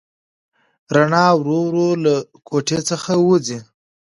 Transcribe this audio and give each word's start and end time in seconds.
رڼا 0.95 1.25
ورو 1.37 1.57
ورو 1.65 1.87
له 2.03 2.13
کوټې 2.47 2.79
څخه 2.89 3.11
وځي. 3.27 3.59